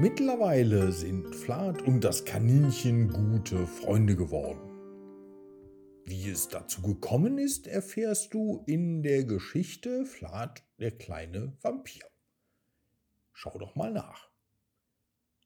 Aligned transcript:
Mittlerweile 0.00 0.92
sind 0.92 1.34
Flat 1.34 1.82
und 1.82 2.04
das 2.04 2.24
Kaninchen 2.24 3.08
gute 3.08 3.66
Freunde 3.66 4.14
geworden. 4.14 4.60
Wie 6.04 6.30
es 6.30 6.46
dazu 6.46 6.82
gekommen 6.82 7.36
ist, 7.36 7.66
erfährst 7.66 8.32
du 8.32 8.62
in 8.68 9.02
der 9.02 9.24
Geschichte 9.24 10.06
Flat 10.06 10.62
der 10.78 10.92
kleine 10.92 11.58
Vampir. 11.62 12.04
Schau 13.32 13.58
doch 13.58 13.74
mal 13.74 13.92
nach. 13.92 14.30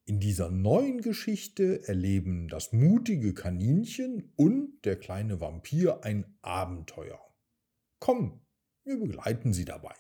In 0.05 0.21
dieser 0.21 0.51
neuen 0.51 1.01
Geschichte 1.01 1.89
erleben 1.89 2.49
das 2.49 2.75
mutige 2.75 3.33
Kaninchen 3.33 4.35
und 4.37 4.83
der 4.85 4.97
kleine 4.97 5.41
Vampir 5.41 6.05
ein 6.05 6.37
Abenteuer. 6.43 7.21
Komm, 8.01 8.43
wir 8.85 8.99
begleiten 8.99 9.55
sie 9.55 9.65
dabei. 9.65 9.95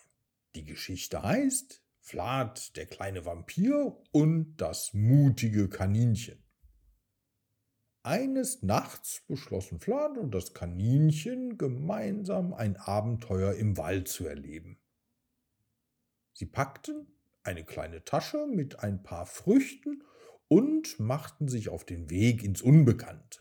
Die 0.54 0.66
Geschichte 0.66 1.22
heißt 1.22 1.81
Flat, 2.04 2.76
der 2.76 2.86
kleine 2.86 3.24
Vampir 3.24 3.96
und 4.10 4.56
das 4.56 4.92
mutige 4.92 5.68
Kaninchen. 5.68 6.42
Eines 8.02 8.62
Nachts 8.62 9.22
beschlossen 9.28 9.78
Flat 9.78 10.18
und 10.18 10.32
das 10.34 10.52
Kaninchen 10.52 11.56
gemeinsam 11.56 12.54
ein 12.54 12.76
Abenteuer 12.76 13.54
im 13.54 13.76
Wald 13.78 14.08
zu 14.08 14.26
erleben. 14.26 14.80
Sie 16.32 16.46
packten 16.46 17.06
eine 17.44 17.64
kleine 17.64 18.04
Tasche 18.04 18.48
mit 18.48 18.80
ein 18.80 19.04
paar 19.04 19.26
Früchten 19.26 20.02
und 20.48 20.98
machten 20.98 21.46
sich 21.46 21.68
auf 21.68 21.84
den 21.84 22.10
Weg 22.10 22.42
ins 22.42 22.62
Unbekannte. 22.62 23.38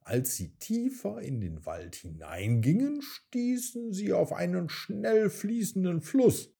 Als 0.00 0.36
sie 0.36 0.58
tiefer 0.58 1.22
in 1.22 1.40
den 1.40 1.64
Wald 1.64 1.94
hineingingen, 1.94 3.00
stießen 3.00 3.94
sie 3.94 4.12
auf 4.12 4.34
einen 4.34 4.68
schnell 4.68 5.30
fließenden 5.30 6.02
Fluss. 6.02 6.51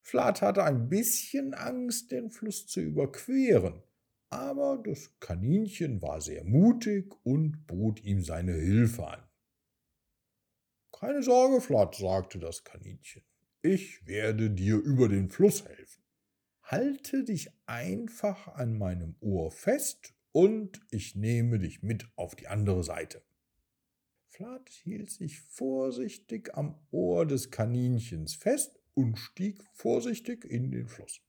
Flat 0.00 0.42
hatte 0.42 0.64
ein 0.64 0.88
bisschen 0.88 1.54
Angst, 1.54 2.10
den 2.10 2.30
Fluss 2.30 2.66
zu 2.66 2.80
überqueren, 2.80 3.82
aber 4.30 4.80
das 4.84 5.18
Kaninchen 5.20 6.00
war 6.02 6.20
sehr 6.20 6.44
mutig 6.44 7.12
und 7.24 7.66
bot 7.66 8.02
ihm 8.02 8.22
seine 8.22 8.54
Hilfe 8.54 9.06
an. 9.06 9.22
Keine 10.92 11.22
Sorge, 11.22 11.60
Flat, 11.60 11.94
sagte 11.94 12.38
das 12.38 12.64
Kaninchen, 12.64 13.22
ich 13.62 14.06
werde 14.06 14.50
dir 14.50 14.76
über 14.76 15.08
den 15.08 15.28
Fluss 15.30 15.64
helfen. 15.64 16.02
Halte 16.62 17.24
dich 17.24 17.50
einfach 17.66 18.48
an 18.48 18.78
meinem 18.78 19.16
Ohr 19.20 19.50
fest 19.50 20.14
und 20.32 20.80
ich 20.90 21.16
nehme 21.16 21.58
dich 21.58 21.82
mit 21.82 22.08
auf 22.16 22.36
die 22.36 22.46
andere 22.46 22.84
Seite. 22.84 23.22
Flat 24.28 24.68
hielt 24.68 25.10
sich 25.10 25.40
vorsichtig 25.40 26.54
am 26.54 26.78
Ohr 26.90 27.26
des 27.26 27.50
Kaninchens 27.50 28.34
fest 28.34 28.79
und 29.00 29.16
stieg 29.18 29.62
vorsichtig 29.72 30.44
in 30.44 30.70
den 30.70 30.88
Fluss. 30.88 31.20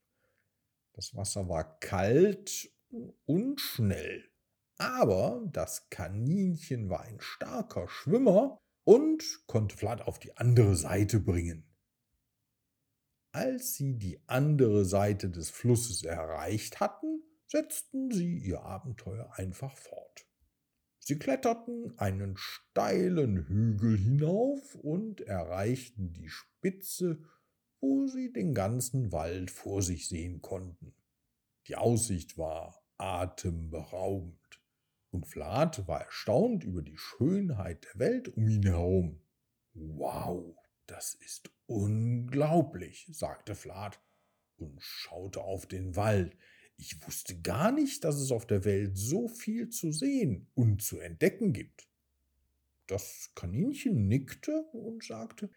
Das 0.93 1.15
Wasser 1.15 1.47
war 1.47 1.79
kalt 1.79 2.71
und 3.25 3.59
schnell, 3.61 4.29
aber 4.77 5.47
das 5.51 5.89
Kaninchen 5.89 6.89
war 6.89 7.01
ein 7.01 7.19
starker 7.19 7.87
Schwimmer 7.87 8.57
und 8.83 9.43
konnte 9.47 9.77
Flat 9.77 10.01
auf 10.01 10.19
die 10.19 10.35
andere 10.37 10.75
Seite 10.75 11.19
bringen. 11.19 11.65
Als 13.33 13.75
sie 13.75 13.97
die 13.97 14.19
andere 14.27 14.83
Seite 14.83 15.29
des 15.29 15.49
Flusses 15.49 16.03
erreicht 16.03 16.81
hatten, 16.81 17.23
setzten 17.47 18.11
sie 18.11 18.37
ihr 18.37 18.61
Abenteuer 18.63 19.31
einfach 19.35 19.77
fort. 19.77 20.27
Sie 20.99 21.17
kletterten 21.17 21.97
einen 21.97 22.37
steilen 22.37 23.47
Hügel 23.47 23.97
hinauf 23.97 24.75
und 24.75 25.21
erreichten 25.21 26.13
die 26.13 26.29
Spitze 26.29 27.23
wo 27.81 28.07
sie 28.07 28.31
den 28.31 28.53
ganzen 28.53 29.11
Wald 29.11 29.51
vor 29.51 29.81
sich 29.81 30.07
sehen 30.07 30.41
konnten. 30.41 30.93
Die 31.67 31.75
Aussicht 31.75 32.37
war 32.37 32.81
atemberaubend, 32.97 34.37
und 35.09 35.27
Flat 35.27 35.87
war 35.87 36.01
erstaunt 36.01 36.63
über 36.63 36.81
die 36.81 36.97
Schönheit 36.97 37.85
der 37.85 37.99
Welt 37.99 38.29
um 38.29 38.47
ihn 38.47 38.63
herum. 38.63 39.19
Wow, 39.73 40.55
das 40.85 41.15
ist 41.15 41.51
unglaublich, 41.65 43.07
sagte 43.11 43.55
Flat 43.55 43.99
und 44.57 44.81
schaute 44.81 45.41
auf 45.41 45.65
den 45.65 45.95
Wald. 45.95 46.37
Ich 46.77 47.05
wusste 47.05 47.39
gar 47.41 47.71
nicht, 47.71 48.03
dass 48.03 48.15
es 48.15 48.31
auf 48.31 48.45
der 48.45 48.63
Welt 48.63 48.97
so 48.97 49.27
viel 49.27 49.69
zu 49.69 49.91
sehen 49.91 50.47
und 50.53 50.81
zu 50.81 50.99
entdecken 50.99 51.53
gibt. 51.53 51.87
Das 52.87 53.31
Kaninchen 53.35 54.07
nickte 54.07 54.63
und 54.73 55.03
sagte, 55.03 55.51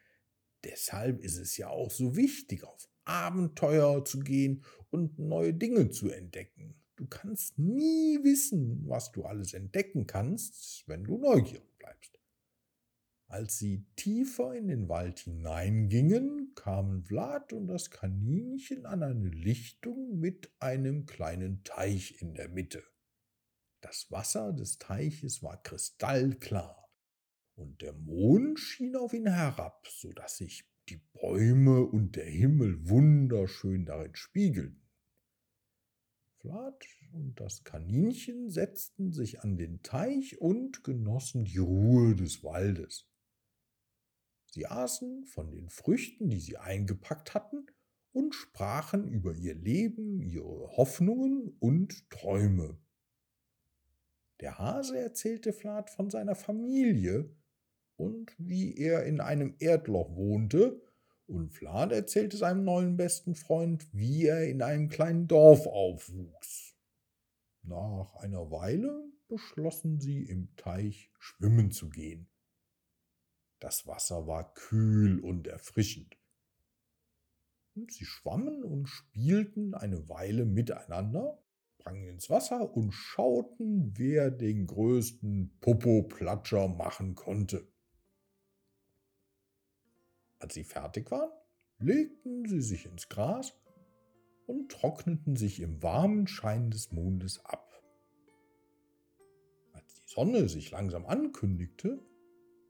Deshalb 0.64 1.20
ist 1.20 1.38
es 1.38 1.56
ja 1.56 1.68
auch 1.68 1.90
so 1.90 2.16
wichtig, 2.16 2.64
auf 2.64 2.88
Abenteuer 3.04 4.04
zu 4.04 4.20
gehen 4.20 4.64
und 4.90 5.18
neue 5.18 5.52
Dinge 5.52 5.90
zu 5.90 6.10
entdecken. 6.10 6.74
Du 6.96 7.06
kannst 7.06 7.58
nie 7.58 8.22
wissen, 8.22 8.88
was 8.88 9.12
du 9.12 9.24
alles 9.24 9.52
entdecken 9.52 10.06
kannst, 10.06 10.84
wenn 10.86 11.04
du 11.04 11.18
neugierig 11.18 11.76
bleibst. 11.78 12.18
Als 13.26 13.58
sie 13.58 13.84
tiefer 13.96 14.54
in 14.54 14.68
den 14.68 14.88
Wald 14.88 15.18
hineingingen, 15.20 16.52
kamen 16.54 17.04
Vlad 17.04 17.52
und 17.52 17.66
das 17.66 17.90
Kaninchen 17.90 18.86
an 18.86 19.02
eine 19.02 19.28
Lichtung 19.28 20.18
mit 20.18 20.52
einem 20.60 21.04
kleinen 21.04 21.64
Teich 21.64 22.22
in 22.22 22.34
der 22.34 22.48
Mitte. 22.48 22.84
Das 23.80 24.10
Wasser 24.10 24.52
des 24.52 24.78
Teiches 24.78 25.42
war 25.42 25.60
kristallklar 25.62 26.83
und 27.56 27.82
der 27.82 27.92
Mond 27.92 28.58
schien 28.58 28.96
auf 28.96 29.12
ihn 29.12 29.26
herab, 29.26 29.86
so 29.88 30.12
dass 30.12 30.36
sich 30.36 30.64
die 30.88 31.00
Bäume 31.12 31.82
und 31.82 32.16
der 32.16 32.26
Himmel 32.26 32.88
wunderschön 32.88 33.86
darin 33.86 34.14
spiegelten. 34.14 34.82
Flat 36.40 36.84
und 37.12 37.40
das 37.40 37.64
Kaninchen 37.64 38.50
setzten 38.50 39.12
sich 39.12 39.40
an 39.40 39.56
den 39.56 39.82
Teich 39.82 40.40
und 40.40 40.84
genossen 40.84 41.44
die 41.44 41.58
Ruhe 41.58 42.14
des 42.14 42.44
Waldes. 42.44 43.08
Sie 44.46 44.66
aßen 44.66 45.24
von 45.24 45.50
den 45.50 45.70
Früchten, 45.70 46.28
die 46.28 46.40
sie 46.40 46.58
eingepackt 46.58 47.34
hatten, 47.34 47.66
und 48.12 48.34
sprachen 48.34 49.08
über 49.08 49.34
ihr 49.34 49.54
Leben, 49.54 50.20
ihre 50.20 50.76
Hoffnungen 50.76 51.56
und 51.58 52.08
Träume. 52.10 52.78
Der 54.40 54.58
Hase 54.58 54.98
erzählte 54.98 55.52
Flat 55.52 55.90
von 55.90 56.10
seiner 56.10 56.36
Familie, 56.36 57.34
und 57.96 58.34
wie 58.38 58.76
er 58.76 59.04
in 59.04 59.20
einem 59.20 59.54
Erdloch 59.58 60.14
wohnte, 60.16 60.80
und 61.26 61.52
Vlad 61.54 61.92
erzählte 61.92 62.36
seinem 62.36 62.64
neuen 62.64 62.96
besten 62.96 63.34
Freund, 63.34 63.86
wie 63.92 64.26
er 64.26 64.46
in 64.46 64.60
einem 64.60 64.88
kleinen 64.88 65.26
Dorf 65.26 65.66
aufwuchs. 65.66 66.76
Nach 67.62 68.14
einer 68.16 68.50
Weile 68.50 69.10
beschlossen 69.28 69.98
sie 69.98 70.22
im 70.22 70.54
Teich 70.56 71.10
schwimmen 71.18 71.70
zu 71.70 71.88
gehen. 71.88 72.28
Das 73.58 73.86
Wasser 73.86 74.26
war 74.26 74.52
kühl 74.52 75.18
und 75.20 75.46
erfrischend. 75.46 76.18
Und 77.74 77.90
sie 77.90 78.04
schwammen 78.04 78.62
und 78.62 78.86
spielten 78.86 79.74
eine 79.74 80.08
Weile 80.10 80.44
miteinander, 80.44 81.42
sprangen 81.72 82.06
ins 82.06 82.28
Wasser 82.28 82.76
und 82.76 82.92
schauten, 82.92 83.96
wer 83.96 84.30
den 84.30 84.66
größten 84.66 85.58
Popoplatscher 85.60 86.68
machen 86.68 87.14
konnte. 87.14 87.66
Als 90.38 90.54
sie 90.54 90.64
fertig 90.64 91.10
waren, 91.10 91.30
legten 91.78 92.46
sie 92.46 92.60
sich 92.60 92.86
ins 92.86 93.08
Gras 93.08 93.54
und 94.46 94.70
trockneten 94.70 95.36
sich 95.36 95.60
im 95.60 95.82
warmen 95.82 96.26
Schein 96.26 96.70
des 96.70 96.92
Mondes 96.92 97.44
ab. 97.44 97.82
Als 99.72 99.94
die 99.94 100.06
Sonne 100.06 100.48
sich 100.48 100.70
langsam 100.70 101.06
ankündigte, 101.06 102.00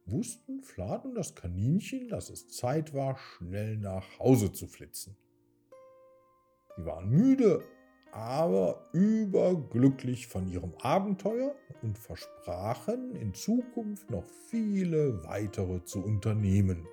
wussten 0.06 0.62
Flat 0.62 1.04
und 1.04 1.14
das 1.14 1.34
Kaninchen, 1.34 2.08
dass 2.08 2.30
es 2.30 2.48
Zeit 2.48 2.94
war, 2.94 3.16
schnell 3.16 3.76
nach 3.76 4.18
Hause 4.18 4.52
zu 4.52 4.66
flitzen. 4.66 5.16
Sie 6.76 6.84
waren 6.84 7.08
müde, 7.08 7.62
aber 8.12 8.88
überglücklich 8.92 10.26
von 10.28 10.46
ihrem 10.48 10.74
Abenteuer 10.78 11.54
und 11.82 11.98
versprachen, 11.98 13.14
in 13.16 13.34
Zukunft 13.34 14.10
noch 14.10 14.24
viele 14.48 15.24
weitere 15.24 15.84
zu 15.84 16.04
unternehmen. 16.04 16.86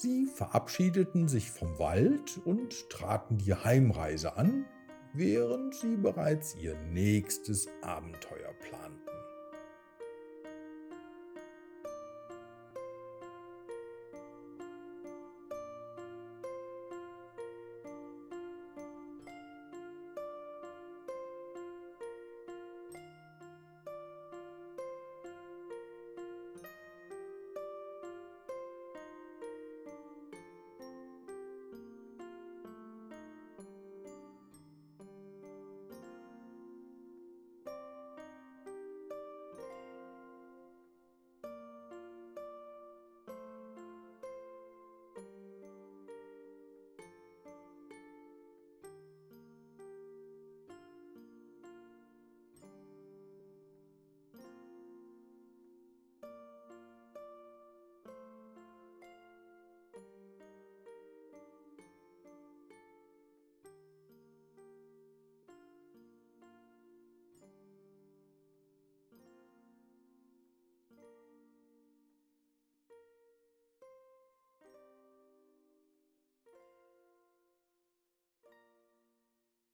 Sie 0.00 0.26
verabschiedeten 0.26 1.26
sich 1.26 1.50
vom 1.50 1.76
Wald 1.80 2.38
und 2.44 2.88
traten 2.88 3.36
die 3.36 3.52
Heimreise 3.52 4.36
an, 4.36 4.64
während 5.12 5.74
sie 5.74 5.96
bereits 5.96 6.54
ihr 6.54 6.78
nächstes 6.92 7.66
Abenteuer 7.82 8.52
planten. 8.60 9.10